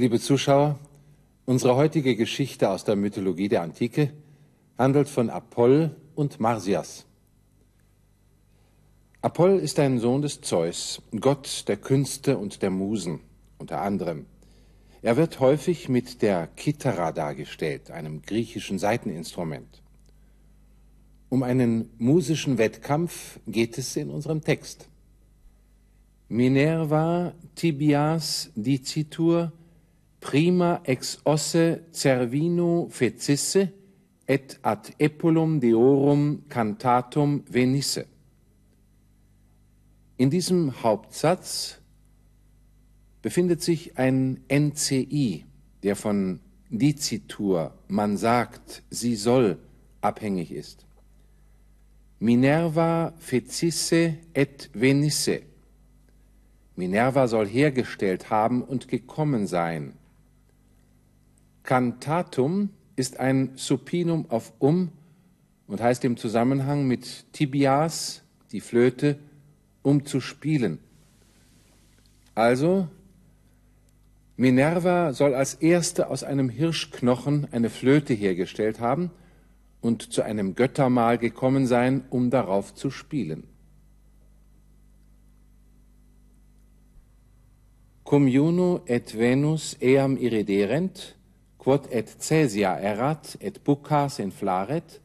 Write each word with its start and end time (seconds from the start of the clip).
Liebe 0.00 0.18
Zuschauer, 0.18 0.78
unsere 1.44 1.76
heutige 1.76 2.16
Geschichte 2.16 2.70
aus 2.70 2.84
der 2.84 2.96
Mythologie 2.96 3.48
der 3.50 3.60
Antike 3.60 4.14
handelt 4.78 5.10
von 5.10 5.28
Apoll 5.28 5.94
und 6.14 6.40
Marsyas. 6.40 7.04
Apoll 9.20 9.58
ist 9.58 9.78
ein 9.78 9.98
Sohn 9.98 10.22
des 10.22 10.40
Zeus, 10.40 11.02
Gott 11.20 11.64
der 11.68 11.76
Künste 11.76 12.38
und 12.38 12.62
der 12.62 12.70
Musen, 12.70 13.20
unter 13.58 13.82
anderem. 13.82 14.24
Er 15.02 15.18
wird 15.18 15.38
häufig 15.38 15.90
mit 15.90 16.22
der 16.22 16.46
Kithara 16.46 17.12
dargestellt, 17.12 17.90
einem 17.90 18.22
griechischen 18.22 18.78
Saiteninstrument. 18.78 19.82
Um 21.28 21.42
einen 21.42 21.90
musischen 21.98 22.56
Wettkampf 22.56 23.38
geht 23.46 23.76
es 23.76 23.96
in 23.96 24.08
unserem 24.08 24.40
Text. 24.40 24.88
Minerva 26.30 27.34
tibias 27.54 28.50
dicitur 28.54 29.52
prima 30.20 30.80
ex 30.84 31.18
osse 31.24 31.84
cervino 31.92 32.88
fecisse 32.90 33.72
et 34.26 34.58
ad 34.62 34.92
epulum 34.98 35.60
deorum 35.60 36.42
cantatum 36.48 37.42
venisse. 37.48 38.06
In 40.16 40.30
diesem 40.30 40.82
Hauptsatz 40.82 41.78
befindet 43.22 43.62
sich 43.62 43.98
ein 43.98 44.40
NCI, 44.48 45.46
der 45.82 45.96
von 45.96 46.40
Dicitur, 46.68 47.74
man 47.88 48.16
sagt, 48.16 48.82
sie 48.90 49.16
soll, 49.16 49.58
abhängig 50.00 50.52
ist. 50.52 50.86
Minerva 52.20 53.14
fecisse 53.18 54.18
et 54.34 54.70
venisse. 54.74 55.42
Minerva 56.76 57.26
soll 57.26 57.48
hergestellt 57.48 58.30
haben 58.30 58.62
und 58.62 58.88
gekommen 58.88 59.46
sein. 59.46 59.94
Cantatum 61.62 62.70
ist 62.96 63.20
ein 63.20 63.52
Supinum 63.56 64.26
auf 64.30 64.52
um 64.58 64.90
und 65.66 65.80
heißt 65.80 66.04
im 66.04 66.16
Zusammenhang 66.16 66.86
mit 66.86 67.32
Tibias, 67.32 68.22
die 68.52 68.60
Flöte, 68.60 69.18
um 69.82 70.04
zu 70.04 70.20
spielen. 70.20 70.78
Also, 72.34 72.88
Minerva 74.36 75.12
soll 75.12 75.34
als 75.34 75.54
erste 75.54 76.08
aus 76.08 76.24
einem 76.24 76.48
Hirschknochen 76.48 77.46
eine 77.52 77.70
Flöte 77.70 78.14
hergestellt 78.14 78.80
haben 78.80 79.10
und 79.80 80.12
zu 80.12 80.22
einem 80.22 80.54
Göttermahl 80.54 81.18
gekommen 81.18 81.66
sein, 81.66 82.04
um 82.10 82.30
darauf 82.30 82.74
zu 82.74 82.90
spielen. 82.90 83.44
Cum 88.04 88.26
Juno 88.26 88.82
et 88.86 89.16
Venus 89.16 89.76
eam 89.80 90.16
iriderent, 90.16 91.16
quod 91.60 91.86
et 91.92 92.08
Caesia 92.18 92.78
erat 92.80 93.36
et 93.40 93.60
bucas 93.64 94.18
inflaret, 94.18 95.00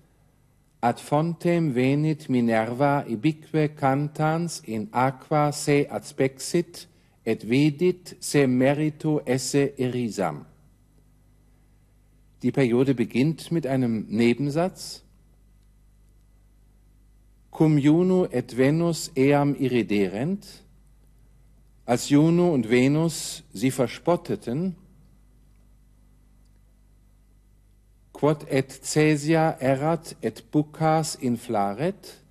ad 0.82 1.02
fontem 1.04 1.74
venit 1.76 2.30
Minerva 2.30 3.04
ibique 3.08 3.76
cantans 3.76 4.62
in 4.66 4.88
aqua 4.94 5.52
se 5.52 5.86
adspexit 5.90 6.88
et 7.26 7.44
vedit 7.44 8.16
se 8.20 8.46
merito 8.48 9.20
esse 9.26 9.74
erisam. 9.78 10.46
Die 12.42 12.52
Periode 12.52 12.94
beginnt 12.94 13.52
mit 13.52 13.66
einem 13.66 14.06
Nebensatz. 14.10 15.02
Cum 17.52 17.78
Juno 17.78 18.28
et 18.32 18.56
Venus 18.56 19.12
eam 19.16 19.56
iriderent, 19.56 20.64
als 21.86 22.10
Juno 22.10 22.54
und 22.54 22.70
Venus 22.70 23.44
sie 23.54 23.72
verspotteten, 23.72 24.76
quod 28.16 28.46
et 28.50 28.80
Caesia 28.82 29.58
erat 29.60 30.16
et 30.22 30.42
bucas 30.50 31.16
inflaret, 31.16 32.24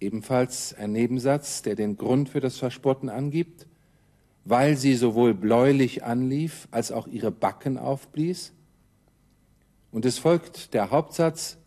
ebenfalls 0.00 0.74
ein 0.78 0.92
Nebensatz, 0.92 1.62
der 1.62 1.74
den 1.74 1.96
Grund 1.96 2.28
für 2.28 2.38
das 2.38 2.58
Verspotten 2.58 3.08
angibt, 3.08 3.66
weil 4.44 4.76
sie 4.76 4.94
sowohl 4.94 5.34
bläulich 5.34 6.04
anlief 6.04 6.68
als 6.70 6.92
auch 6.92 7.08
ihre 7.08 7.32
Backen 7.32 7.78
aufblies. 7.78 8.52
Und 9.90 10.04
es 10.04 10.18
folgt 10.18 10.72
der 10.72 10.90
Hauptsatz, 10.92 11.58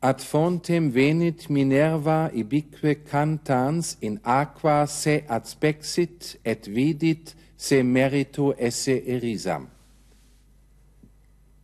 Ad 0.00 0.22
fontem 0.22 0.94
venit 0.94 1.50
Minerva 1.50 2.30
ibique 2.32 2.94
cantans 2.94 3.96
in 4.00 4.20
aqua 4.22 4.86
se 4.86 5.24
adspexit 5.26 6.38
et 6.44 6.68
vidit 6.68 7.34
se 7.56 7.82
merito 7.82 8.52
esse 8.56 8.92
erisam. 8.92 9.66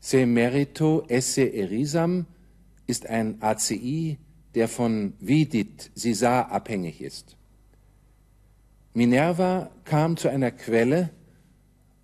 Se 0.05 0.27
merito 0.27 1.03
esse 1.09 1.55
erisam 1.55 2.27
ist 2.87 3.07
ein 3.07 3.41
ACI, 3.41 4.19
der 4.55 4.69
von 4.69 5.15
vidit, 5.19 5.91
sie 5.95 6.13
sah, 6.13 6.43
abhängig 6.43 7.01
ist. 7.01 7.39
Minerva 8.93 9.71
kam 9.87 10.19
zu 10.19 10.29
einer 10.29 10.51
Quelle 10.51 11.09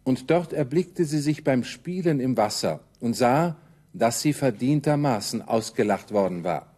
und 0.02 0.30
dort 0.30 0.54
erblickte 0.54 1.04
sie 1.04 1.18
sich 1.18 1.44
beim 1.44 1.62
Spielen 1.62 2.20
im 2.20 2.38
Wasser 2.38 2.80
und 3.00 3.12
sah, 3.12 3.56
dass 3.92 4.22
sie 4.22 4.32
verdientermaßen 4.32 5.42
ausgelacht 5.42 6.10
worden 6.10 6.42
war. 6.42 6.74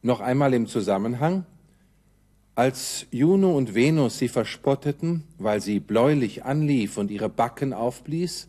Noch 0.00 0.20
einmal 0.20 0.54
im 0.54 0.68
Zusammenhang, 0.68 1.44
als 2.54 3.04
Juno 3.10 3.54
und 3.54 3.74
Venus 3.74 4.16
sie 4.16 4.28
verspotteten, 4.28 5.24
weil 5.36 5.60
sie 5.60 5.80
bläulich 5.80 6.46
anlief 6.46 6.96
und 6.96 7.10
ihre 7.10 7.28
Backen 7.28 7.74
aufblies, 7.74 8.48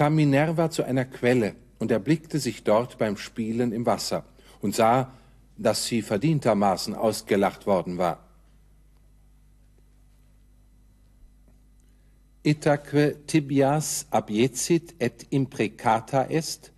kam 0.00 0.14
Minerva 0.14 0.70
zu 0.70 0.82
einer 0.82 1.04
Quelle 1.04 1.56
und 1.78 1.90
erblickte 1.90 2.38
sich 2.38 2.64
dort 2.64 2.96
beim 2.96 3.18
Spielen 3.18 3.70
im 3.70 3.84
Wasser 3.84 4.24
und 4.62 4.74
sah, 4.74 5.12
dass 5.58 5.84
sie 5.84 6.00
verdientermaßen 6.00 6.94
ausgelacht 6.94 7.66
worden 7.66 7.98
war. 7.98 8.26
Itaque 12.42 13.26
tibias 13.26 14.06
abiecit 14.10 14.94
et 14.98 15.26
imprecata 15.28 16.24
est, 16.30 16.72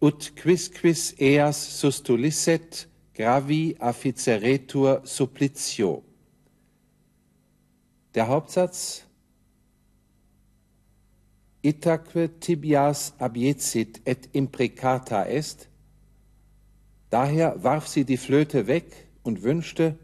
ut 0.00 0.36
quisquis 0.36 1.12
eas 1.18 1.80
sustulisset 1.80 2.86
gravi 3.14 3.74
afficeretur 3.80 5.00
supplitio. 5.02 6.04
Der 8.14 8.28
Hauptsatz 8.28 9.03
itaque 11.64 12.28
tibias 12.40 13.14
abiecit 13.18 14.00
et 14.04 14.28
imprecata 14.32 15.26
est. 15.26 15.68
Daher 17.10 17.62
warf 17.64 17.88
sie 17.88 18.04
die 18.04 18.18
Flöte 18.18 18.66
weg 18.66 19.08
und 19.22 19.42
wünschte, 19.42 19.98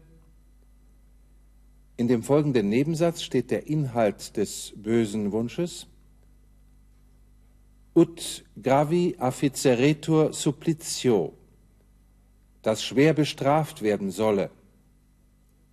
in 1.97 2.07
dem 2.07 2.23
folgenden 2.23 2.69
Nebensatz 2.69 3.21
steht 3.21 3.51
der 3.51 3.67
Inhalt 3.67 4.35
des 4.35 4.73
bösen 4.75 5.31
Wunsches. 5.31 5.85
Ut 7.93 8.43
gravi 8.59 9.15
afficeretur 9.19 10.33
supplitio, 10.33 11.33
das 12.63 12.83
schwer 12.83 13.13
bestraft 13.13 13.83
werden 13.83 14.09
solle. 14.09 14.49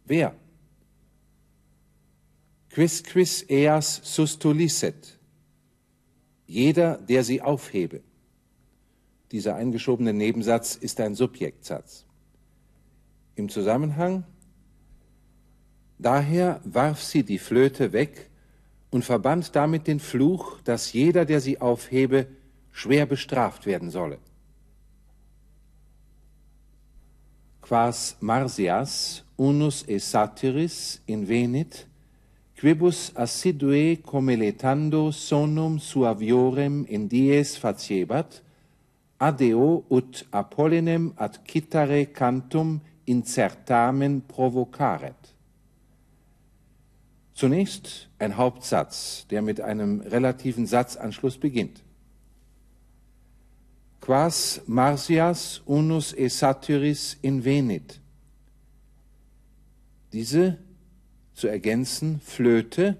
Wer? 0.04 0.34
Quis 2.68 3.02
quis 3.02 3.42
eas 3.48 4.00
sustulisset, 4.04 5.17
jeder, 6.48 6.96
der 6.96 7.22
sie 7.22 7.40
aufhebe. 7.40 8.00
Dieser 9.30 9.54
eingeschobene 9.54 10.12
Nebensatz 10.12 10.74
ist 10.74 11.00
ein 11.00 11.14
Subjektsatz. 11.14 12.04
Im 13.36 13.48
Zusammenhang 13.48 14.24
Daher 15.98 16.60
warf 16.64 17.02
sie 17.02 17.24
die 17.24 17.38
Flöte 17.38 17.92
weg 17.92 18.30
und 18.90 19.04
verband 19.04 19.56
damit 19.56 19.86
den 19.88 19.98
Fluch, 19.98 20.60
dass 20.62 20.92
jeder, 20.92 21.24
der 21.24 21.40
sie 21.40 21.60
aufhebe, 21.60 22.28
schwer 22.70 23.04
bestraft 23.04 23.66
werden 23.66 23.90
solle. 23.90 24.18
Quas 27.60 28.16
Marsias 28.20 29.24
unus 29.36 29.86
e 29.88 29.98
satiris 29.98 31.02
invenit 31.06 31.87
quibus 32.58 33.12
assidue 33.14 33.98
comeletando 34.02 35.12
sonum 35.12 35.78
suaviorem 35.78 36.84
in 36.88 37.06
dies 37.06 37.56
faciebat, 37.56 38.42
adeo 39.20 39.84
ut 39.88 40.26
Apollinem 40.32 41.12
ad 41.16 41.38
citare 41.46 42.06
cantum 42.12 42.80
incertamen 43.06 44.22
provocaret. 44.26 45.34
Zunächst 47.32 48.08
ein 48.18 48.36
Hauptsatz, 48.36 49.26
der 49.30 49.42
mit 49.42 49.60
einem 49.60 50.00
relativen 50.00 50.66
Satzanschluss 50.66 51.38
beginnt. 51.38 51.84
Quas 54.00 54.62
Marsias 54.66 55.62
unus 55.64 56.12
e 56.12 56.28
satiris 56.28 57.16
invenit. 57.22 58.00
Diese 60.12 60.58
zu 61.38 61.46
ergänzen, 61.46 62.20
Flöte, 62.20 62.96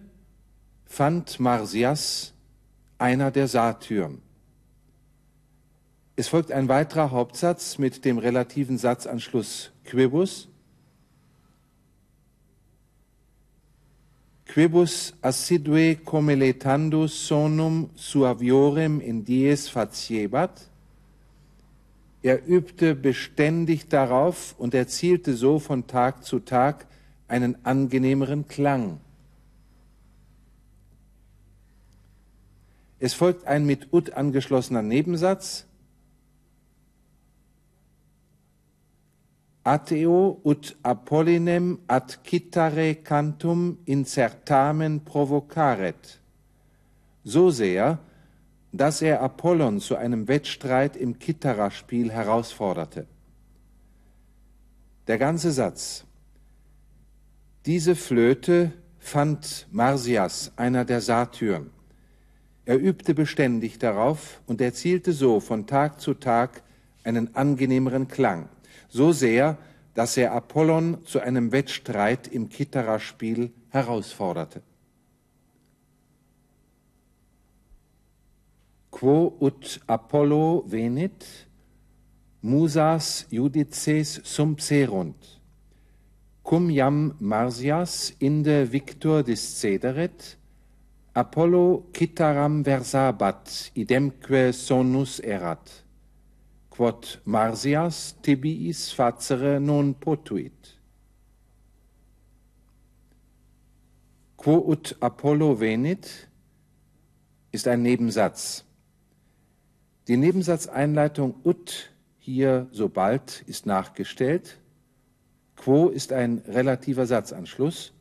fand 0.86 1.40
Marsias 1.40 2.32
einer 2.96 3.30
der 3.32 3.48
Satyren. 3.48 4.22
Es 6.14 6.28
folgt 6.28 6.52
ein 6.52 6.68
weiterer 6.68 7.10
Hauptsatz 7.10 7.78
mit 7.78 8.04
dem 8.04 8.18
relativen 8.18 8.78
Satzanschluss 8.78 9.72
quibus. 9.84 10.48
Quibus 14.46 15.14
assidue 15.20 15.96
comeletandus 15.96 17.26
sonum 17.26 17.90
suaviorem 17.96 19.00
in 19.00 19.24
dies 19.24 19.68
faciebat. 19.68 20.70
Er 22.22 22.48
übte 22.48 22.94
beständig 22.94 23.88
darauf 23.88 24.54
und 24.58 24.74
erzielte 24.74 25.34
so 25.34 25.58
von 25.58 25.86
Tag 25.86 26.24
zu 26.24 26.38
Tag 26.38 26.86
einen 27.28 27.64
angenehmeren 27.64 28.48
Klang. 28.48 29.00
Es 32.98 33.14
folgt 33.14 33.46
ein 33.46 33.64
mit 33.64 33.92
ut 33.92 34.14
angeschlossener 34.14 34.82
Nebensatz. 34.82 35.66
Ateo 39.62 40.40
ut 40.42 40.76
Apollinem 40.82 41.78
ad 41.86 42.18
citare 42.24 42.94
cantum 42.96 43.78
incertamen 43.84 45.04
provocaret. 45.04 46.20
So 47.22 47.50
sehr, 47.50 47.98
dass 48.72 49.02
er 49.02 49.20
Apollon 49.22 49.80
zu 49.80 49.96
einem 49.96 50.26
Wettstreit 50.26 50.96
im 50.96 51.18
Kitara-Spiel 51.18 52.10
herausforderte. 52.10 53.06
Der 55.06 55.18
ganze 55.18 55.52
Satz. 55.52 56.07
Diese 57.68 57.96
Flöte 57.96 58.72
fand 58.98 59.68
Marsias, 59.70 60.52
einer 60.56 60.86
der 60.86 61.02
Satyren. 61.02 61.68
Er 62.64 62.80
übte 62.80 63.12
beständig 63.12 63.78
darauf 63.78 64.40
und 64.46 64.62
erzielte 64.62 65.12
so 65.12 65.38
von 65.38 65.66
Tag 65.66 66.00
zu 66.00 66.14
Tag 66.14 66.62
einen 67.04 67.36
angenehmeren 67.36 68.08
Klang, 68.08 68.48
so 68.88 69.12
sehr, 69.12 69.58
dass 69.92 70.16
er 70.16 70.32
Apollon 70.32 71.04
zu 71.04 71.20
einem 71.20 71.52
Wettstreit 71.52 72.26
im 72.26 72.48
Kitara-Spiel 72.48 73.52
herausforderte. 73.68 74.62
Quo 78.90 79.36
ut 79.40 79.78
Apollo 79.86 80.64
venit, 80.68 81.46
musas 82.40 83.26
judices 83.28 84.22
sumpserunt, 84.24 85.37
cum 86.48 86.70
jam 86.70 87.14
Marsias 87.20 88.14
inde 88.18 88.64
victor 88.72 89.22
discederet, 89.22 90.38
Apollo 91.12 91.84
citaram 91.92 92.62
versabat, 92.64 93.70
idemque 93.76 94.52
sonus 94.56 95.18
erat, 95.20 95.84
quod 96.72 97.20
Marsias 97.24 98.14
tibiis 98.24 98.94
facere 98.96 99.58
non 99.60 99.92
potuit. 99.92 100.72
Quo 104.40 104.56
ut 104.72 104.96
Apollo 105.00 105.60
venit 105.60 106.28
ist 107.52 107.68
ein 107.68 107.82
Nebensatz. 107.82 108.64
Die 110.06 110.16
Nebensatzeinleitung 110.16 111.34
ut 111.44 111.90
hier 112.16 112.68
sobald 112.72 113.42
ist 113.46 113.66
nachgestellt. 113.66 114.58
Quo 115.58 115.88
ist 115.88 116.12
ein 116.12 116.38
relativer 116.46 117.06
Satzanschluss 117.06 117.92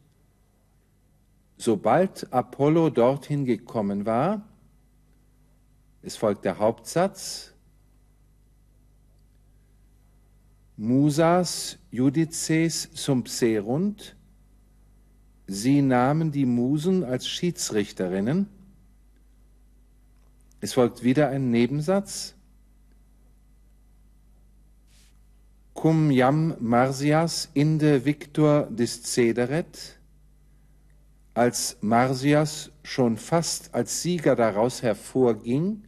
sobald 1.57 2.31
Apollo 2.31 2.91
dorthin 2.91 3.45
gekommen 3.45 4.05
war, 4.05 4.47
es 6.01 6.15
folgt 6.15 6.45
der 6.45 6.59
Hauptsatz, 6.59 7.53
Musas 10.79 11.79
judices 11.89 12.89
sumpserunt, 12.93 14.15
sie 15.47 15.81
nahmen 15.81 16.31
die 16.31 16.45
Musen 16.45 17.03
als 17.03 17.27
Schiedsrichterinnen. 17.27 18.47
Es 20.61 20.73
folgt 20.73 21.01
wieder 21.01 21.29
ein 21.29 21.49
Nebensatz. 21.49 22.35
Cum 25.77 26.09
jam 26.09 26.55
Marsias 26.59 27.49
inde 27.53 27.99
victor 28.03 28.65
discederet, 28.71 29.99
als 31.35 31.77
Marsias 31.81 32.71
schon 32.81 33.15
fast 33.15 33.75
als 33.75 34.01
Sieger 34.01 34.35
daraus 34.35 34.81
hervorging, 34.81 35.83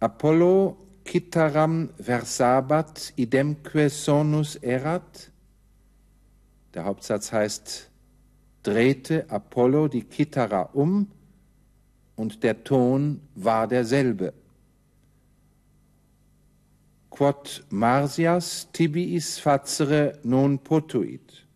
Apollo 0.00 0.76
citaram 1.04 1.90
versabat 1.96 3.12
idemque 3.16 3.88
sonus 3.88 4.56
erat. 4.56 5.30
Der 6.74 6.84
Hauptsatz 6.84 7.30
heißt, 7.30 7.88
drehte 8.64 9.30
Apollo 9.30 9.86
die 9.86 10.02
Kithara 10.02 10.62
um 10.72 11.06
und 12.16 12.42
der 12.42 12.64
Ton 12.64 13.20
war 13.36 13.68
derselbe. 13.68 14.32
Quod 17.18 17.64
Marsias 17.70 18.68
tibiis 18.72 19.40
facere 19.40 20.20
non 20.22 20.56
potuit. 20.62 21.48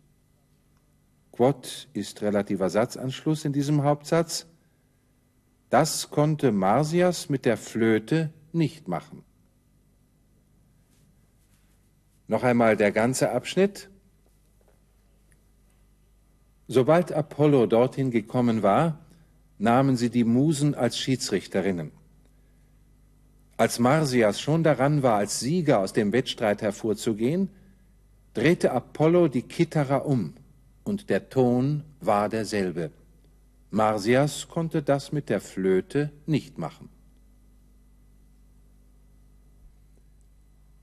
Quod 1.30 1.86
ist 1.92 2.20
relativer 2.20 2.68
Satzanschluss 2.68 3.44
in 3.44 3.52
diesem 3.52 3.84
Hauptsatz. 3.84 4.48
Das 5.70 6.10
konnte 6.10 6.50
Marsias 6.50 7.28
mit 7.28 7.44
der 7.44 7.56
Flöte 7.56 8.32
nicht 8.52 8.88
machen. 8.88 9.22
Noch 12.26 12.42
einmal 12.42 12.76
der 12.76 12.90
ganze 12.90 13.30
Abschnitt. 13.30 13.88
Sobald 16.66 17.12
Apollo 17.12 17.66
dorthin 17.66 18.10
gekommen 18.10 18.64
war, 18.64 19.06
nahmen 19.58 19.96
sie 19.96 20.10
die 20.10 20.24
Musen 20.24 20.74
als 20.74 20.98
Schiedsrichterinnen. 20.98 21.92
Als 23.62 23.78
Marsias 23.78 24.40
schon 24.40 24.64
daran 24.64 25.04
war, 25.04 25.19
als 25.19 25.38
Sieger 25.38 25.78
aus 25.78 25.92
dem 25.92 26.12
Wettstreit 26.12 26.62
hervorzugehen, 26.62 27.48
drehte 28.34 28.72
Apollo 28.72 29.28
die 29.28 29.42
Kithara 29.42 29.98
um 29.98 30.34
und 30.82 31.08
der 31.08 31.28
Ton 31.28 31.84
war 32.00 32.28
derselbe. 32.28 32.90
Marsias 33.70 34.48
konnte 34.48 34.82
das 34.82 35.12
mit 35.12 35.28
der 35.28 35.40
Flöte 35.40 36.10
nicht 36.26 36.58
machen. 36.58 36.88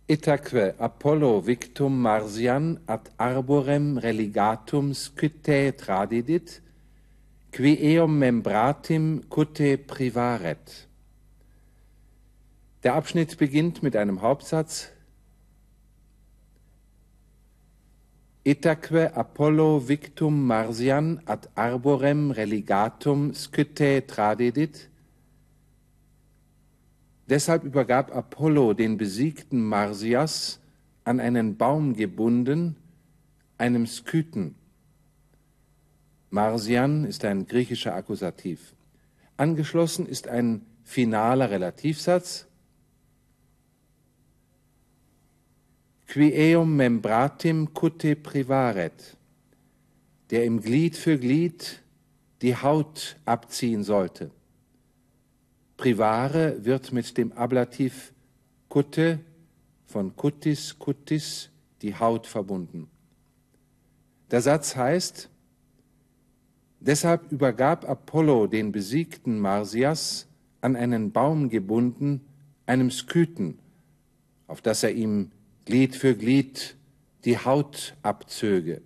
Itaque 0.07 0.75
Apollo 0.77 1.47
victum 1.47 2.01
Marsian 2.01 2.79
ad 2.87 3.11
arborem 3.17 3.97
religatum 3.97 4.93
scytae 4.93 5.73
tradidit, 5.73 6.61
qui 7.51 7.97
eum 7.97 8.17
membratim 8.17 9.23
cute 9.27 9.77
privaret. 9.77 10.88
Der 12.83 12.93
Abschnitt 12.93 13.37
beginnt 13.37 13.83
mit 13.83 13.97
einem 13.97 14.21
Hauptsatz, 14.21 14.91
Itaque 18.45 19.13
Apollo 19.13 19.89
victum 19.89 20.47
Marsian 20.47 21.21
ad 21.25 21.49
arborem 21.55 22.31
religatum 22.31 23.33
scytae 23.33 23.99
tradidit. 24.07 24.89
Deshalb 27.27 27.65
übergab 27.65 28.15
Apollo 28.15 28.73
den 28.73 28.95
besiegten 28.97 29.61
Marsias 29.61 30.61
an 31.03 31.19
einen 31.19 31.57
Baum 31.57 31.95
gebunden, 31.97 32.77
einem 33.57 33.87
Skythen. 33.87 34.55
Marsian 36.29 37.03
ist 37.03 37.25
ein 37.25 37.45
griechischer 37.45 37.93
Akkusativ. 37.93 38.73
Angeschlossen 39.35 40.05
ist 40.07 40.29
ein 40.29 40.65
finaler 40.83 41.51
Relativsatz, 41.51 42.48
qui 46.09 46.33
eum 46.33 46.75
membratim 46.75 47.67
cute 47.71 48.15
privaret, 48.15 49.15
der 50.31 50.43
im 50.43 50.59
Glied 50.59 50.97
für 50.97 51.19
Glied 51.19 51.83
die 52.41 52.55
Haut 52.55 53.17
abziehen 53.25 53.83
sollte. 53.83 54.31
Privare 55.77 56.65
wird 56.65 56.91
mit 56.93 57.15
dem 57.15 57.31
Ablativ 57.33 58.11
cutte 58.69 59.19
von 59.85 60.15
cutis 60.15 60.79
cutis 60.79 61.51
die 61.83 61.95
Haut 61.95 62.25
verbunden. 62.25 62.89
Der 64.31 64.41
Satz 64.41 64.75
heißt, 64.75 65.29
deshalb 66.79 67.31
übergab 67.31 67.87
Apollo 67.87 68.47
den 68.47 68.71
besiegten 68.71 69.39
Marsias 69.39 70.27
an 70.61 70.75
einen 70.75 71.11
Baum 71.11 71.49
gebunden, 71.49 72.21
einem 72.65 72.89
Skythen, 72.89 73.59
auf 74.47 74.61
das 74.61 74.81
er 74.81 74.91
ihm 74.91 75.31
Glied 75.65 75.95
für 75.95 76.15
Glied 76.15 76.75
die 77.25 77.37
Hautabzüge. 77.37 78.81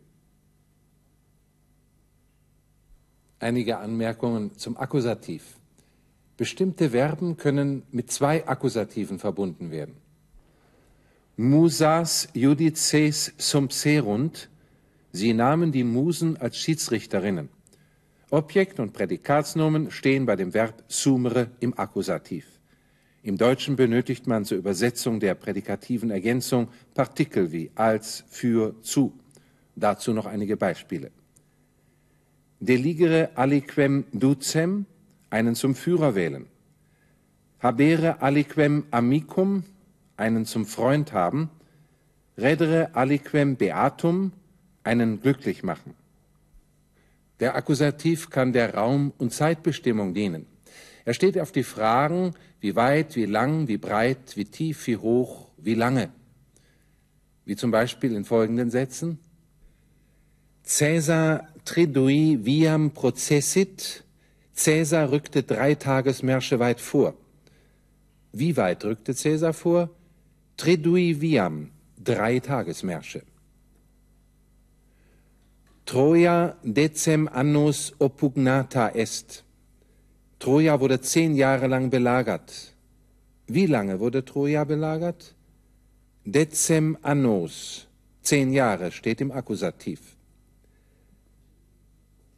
Einige 3.39 3.77
Anmerkungen 3.77 4.57
zum 4.57 4.77
Akkusativ. 4.77 5.57
Bestimmte 6.37 6.91
Verben 6.91 7.37
können 7.37 7.83
mit 7.91 8.11
zwei 8.11 8.47
Akkusativen 8.47 9.19
verbunden 9.19 9.69
werden. 9.69 9.95
Musas 11.35 12.27
judices 12.33 13.33
sumpserunt, 13.37 14.49
sie 15.11 15.33
nahmen 15.33 15.71
die 15.71 15.83
Musen 15.83 16.37
als 16.37 16.57
Schiedsrichterinnen. 16.57 17.49
Objekt 18.29 18.79
und 18.79 18.93
Prädikatsnomen 18.93 19.91
stehen 19.91 20.25
bei 20.25 20.35
dem 20.35 20.53
Verb 20.53 20.83
sumere 20.87 21.51
im 21.59 21.77
Akkusativ. 21.77 22.47
Im 23.25 23.37
Deutschen 23.37 23.77
benötigt 23.77 24.27
man 24.27 24.43
zur 24.43 24.57
Übersetzung 24.57 25.21
der 25.21 25.33
prädikativen 25.33 26.11
Ergänzung 26.11 26.67
Partikel 26.93 27.53
wie 27.53 27.71
als, 27.73 28.25
für, 28.27 28.75
zu. 28.81 29.17
Dazu 29.77 30.11
noch 30.11 30.25
einige 30.25 30.57
Beispiele. 30.57 31.09
Deligere 32.59 33.29
aliquem 33.35 34.03
ducem, 34.11 34.85
einen 35.29 35.55
zum 35.55 35.73
Führer 35.73 36.15
wählen. 36.15 36.47
Habere 37.61 38.21
aliquem 38.21 38.83
amicum, 38.91 39.63
einen 40.17 40.45
zum 40.45 40.65
Freund 40.65 41.13
haben. 41.13 41.49
Redere 42.37 42.93
aliquem 42.93 43.55
beatum, 43.55 44.33
einen 44.83 45.21
glücklich 45.21 45.63
machen. 45.63 45.93
Der 47.39 47.55
Akkusativ 47.55 48.29
kann 48.29 48.51
der 48.51 48.75
Raum- 48.75 49.13
und 49.17 49.31
Zeitbestimmung 49.33 50.13
dienen. 50.13 50.45
Er 51.05 51.13
steht 51.13 51.37
auf 51.39 51.51
die 51.51 51.63
Fragen, 51.63 52.33
wie 52.63 52.77
weit, 52.77 53.17
wie 53.17 53.25
lang, 53.25 53.67
wie 53.67 53.77
breit, 53.77 54.37
wie 54.37 54.45
tief, 54.45 54.87
wie 54.87 54.95
hoch, 54.95 55.49
wie 55.57 55.73
lange. 55.73 56.09
Wie 57.43 57.57
zum 57.57 57.71
Beispiel 57.71 58.15
in 58.15 58.23
folgenden 58.23 58.71
Sätzen. 58.71 59.19
Caesar 60.65 61.49
tridui 61.65 62.39
viam 62.45 62.91
processit. 62.91 64.05
Caesar 64.55 65.11
rückte 65.11 65.43
drei 65.43 65.75
Tagesmärsche 65.75 66.57
weit 66.59 66.79
vor. 66.79 67.15
Wie 68.31 68.55
weit 68.55 68.85
rückte 68.85 69.13
Caesar 69.13 69.51
vor? 69.51 69.89
Tridui 70.55 71.19
viam, 71.19 71.69
drei 72.01 72.39
Tagesmärsche. 72.39 73.23
Troja 75.85 76.55
decem 76.63 77.27
annus 77.27 77.91
oppugnata 77.99 78.87
est. 78.87 79.43
Troja 80.43 80.81
wurde 80.81 80.99
zehn 80.99 81.35
Jahre 81.35 81.67
lang 81.67 81.89
belagert. 81.89 82.75
Wie 83.47 83.65
lange 83.65 84.01
wurde 84.01 84.25
Troja 84.25 84.65
belagert? 84.65 85.35
Decem 86.25 86.97
annos, 87.01 87.87
zehn 88.21 88.51
Jahre, 88.51 88.91
steht 88.91 89.21
im 89.21 89.31
Akkusativ. 89.31 90.01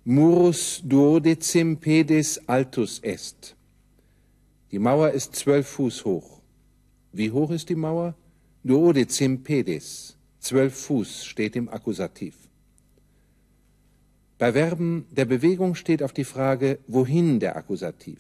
Murus 0.03 0.81
duodecim 0.83 1.77
pedis 1.77 2.39
altus 2.45 2.99
est. 2.99 3.55
Die 4.71 4.77
Mauer 4.77 5.09
ist 5.09 5.35
zwölf 5.35 5.67
Fuß 5.67 6.05
hoch. 6.05 6.41
Wie 7.11 7.31
hoch 7.31 7.49
ist 7.49 7.69
die 7.69 7.75
Mauer? 7.75 8.13
Duodecim 8.63 9.41
pedis. 9.41 10.15
Zwölf 10.39 10.75
Fuß 10.75 11.25
steht 11.25 11.55
im 11.55 11.69
Akkusativ. 11.69 12.35
Bei 14.37 14.51
Verben 14.51 15.05
der 15.11 15.25
Bewegung 15.25 15.75
steht 15.75 16.03
auf 16.03 16.11
die 16.11 16.25
Frage, 16.25 16.79
wohin 16.87 17.39
der 17.39 17.55
Akkusativ. 17.55 18.19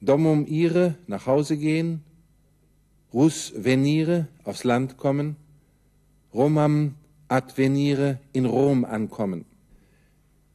Domum 0.00 0.46
ire, 0.46 0.94
nach 1.06 1.26
Hause 1.26 1.56
gehen. 1.56 2.04
Rus 3.12 3.52
venire, 3.56 4.28
aufs 4.44 4.64
Land 4.64 4.96
kommen. 4.96 5.36
Romam 6.32 6.94
advenire, 7.28 8.18
in 8.32 8.44
Rom 8.44 8.84
ankommen. 8.84 9.44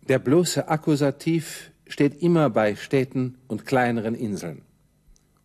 Der 0.07 0.19
bloße 0.19 0.67
Akkusativ 0.67 1.71
steht 1.87 2.21
immer 2.21 2.49
bei 2.49 2.75
Städten 2.75 3.37
und 3.47 3.65
kleineren 3.65 4.15
Inseln. 4.15 4.61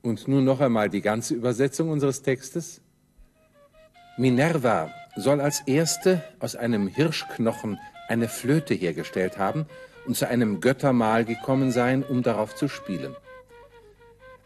Und 0.03 0.29
nun 0.29 0.45
noch 0.45 0.61
einmal 0.61 0.91
die 0.91 1.01
ganze 1.01 1.35
Übersetzung 1.35 1.89
unseres 1.89 2.23
Textes. 2.23 2.81
Minerva 4.17 4.91
soll 5.17 5.41
als 5.41 5.61
erste 5.67 6.23
aus 6.39 6.57
einem 6.57 6.89
Hirschknochen 6.89 7.79
eine 8.09 8.29
Flöte 8.29 8.75
hergestellt 8.75 9.39
haben 9.39 9.67
und 10.07 10.17
zu 10.17 10.29
einem 10.29 10.61
Göttermahl 10.61 11.25
gekommen 11.25 11.71
sein, 11.71 12.03
um 12.03 12.23
darauf 12.23 12.55
zu 12.55 12.69
spielen. 12.69 13.17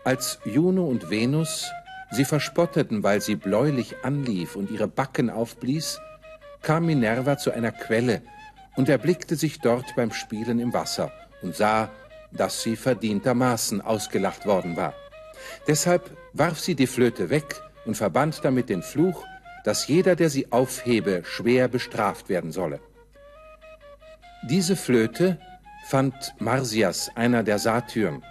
Als 0.04 0.38
Juno 0.44 0.86
und 0.86 1.10
Venus 1.10 1.70
sie 2.10 2.24
verspotteten, 2.24 3.02
weil 3.02 3.20
sie 3.20 3.36
bläulich 3.36 3.96
anlief 4.02 4.56
und 4.56 4.70
ihre 4.70 4.88
Backen 4.88 5.30
aufblies, 5.30 6.00
kam 6.62 6.86
Minerva 6.86 7.36
zu 7.36 7.50
einer 7.50 7.72
Quelle, 7.72 8.22
und 8.78 8.88
erblickte 8.88 9.34
sich 9.34 9.58
dort 9.58 9.96
beim 9.96 10.12
Spielen 10.12 10.60
im 10.60 10.72
Wasser 10.72 11.10
und 11.42 11.56
sah, 11.56 11.90
dass 12.30 12.62
sie 12.62 12.76
verdientermaßen 12.76 13.80
ausgelacht 13.80 14.46
worden 14.46 14.76
war. 14.76 14.94
Deshalb 15.66 16.16
warf 16.32 16.60
sie 16.60 16.76
die 16.76 16.86
Flöte 16.86 17.28
weg 17.28 17.60
und 17.86 17.96
verband 17.96 18.40
damit 18.44 18.68
den 18.68 18.84
Fluch, 18.84 19.24
dass 19.64 19.88
jeder, 19.88 20.14
der 20.14 20.30
sie 20.30 20.52
aufhebe, 20.52 21.22
schwer 21.24 21.66
bestraft 21.66 22.28
werden 22.28 22.52
solle. 22.52 22.78
Diese 24.44 24.76
Flöte 24.76 25.38
fand 25.86 26.34
Marsias, 26.38 27.10
einer 27.16 27.42
der 27.42 27.58
Satyren. 27.58 28.24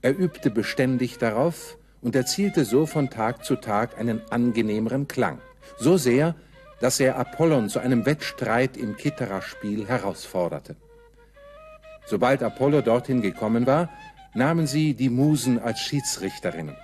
Er 0.00 0.16
übte 0.16 0.50
beständig 0.50 1.18
darauf 1.18 1.78
und 2.00 2.14
erzielte 2.14 2.64
so 2.64 2.86
von 2.86 3.10
Tag 3.10 3.44
zu 3.44 3.56
Tag 3.56 3.98
einen 3.98 4.22
angenehmeren 4.30 5.08
Klang. 5.08 5.40
So 5.78 5.96
sehr, 5.96 6.36
dass 6.80 7.00
er 7.00 7.16
Apollon 7.16 7.68
zu 7.68 7.80
einem 7.80 8.06
Wettstreit 8.06 8.76
im 8.76 8.96
Kitterer-Spiel 8.96 9.88
herausforderte. 9.88 10.76
Sobald 12.06 12.42
Apollo 12.42 12.82
dorthin 12.82 13.20
gekommen 13.20 13.66
war, 13.66 13.90
nahmen 14.34 14.68
sie 14.68 14.94
die 14.94 15.08
Musen 15.08 15.58
als 15.58 15.80
Schiedsrichterinnen. 15.80 16.76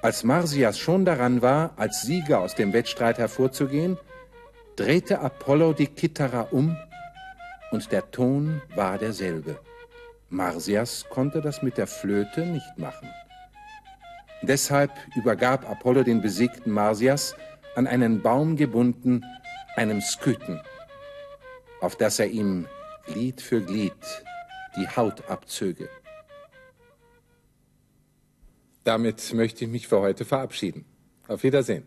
Als 0.00 0.24
Marsias 0.24 0.78
schon 0.78 1.04
daran 1.04 1.42
war, 1.42 1.74
als 1.76 2.02
Sieger 2.02 2.40
aus 2.40 2.54
dem 2.54 2.72
Wettstreit 2.72 3.18
hervorzugehen, 3.18 3.98
drehte 4.76 5.18
Apollo 5.18 5.74
die 5.74 5.88
Kitterer 5.88 6.54
um 6.54 6.74
und 7.70 7.92
der 7.92 8.10
Ton 8.10 8.62
war 8.74 8.98
derselbe. 8.98 9.58
Marsias 10.28 11.06
konnte 11.08 11.40
das 11.40 11.62
mit 11.62 11.76
der 11.76 11.86
Flöte 11.86 12.46
nicht 12.46 12.78
machen. 12.78 13.08
Deshalb 14.42 14.90
übergab 15.16 15.68
Apollo 15.68 16.04
den 16.04 16.22
besiegten 16.22 16.72
Marsias 16.72 17.34
an 17.74 17.86
einen 17.86 18.22
Baum 18.22 18.56
gebunden, 18.56 19.24
einem 19.76 20.00
Skythen, 20.00 20.60
auf 21.80 21.96
das 21.96 22.18
er 22.18 22.28
ihm 22.28 22.66
Glied 23.06 23.40
für 23.40 23.60
Glied 23.60 23.92
die 24.76 24.88
Haut 24.88 25.28
abzöge. 25.28 25.88
Damit 28.84 29.34
möchte 29.34 29.64
ich 29.64 29.70
mich 29.70 29.88
für 29.88 30.00
heute 30.00 30.24
verabschieden. 30.24 30.84
Auf 31.28 31.42
Wiedersehen. 31.42 31.84